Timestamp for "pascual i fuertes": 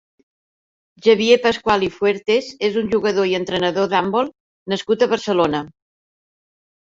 1.41-2.47